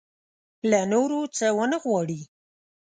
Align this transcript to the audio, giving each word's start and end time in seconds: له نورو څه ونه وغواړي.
له 0.69 0.79
نورو 0.91 1.21
څه 1.37 1.47
ونه 1.57 1.77
وغواړي. 1.79 2.21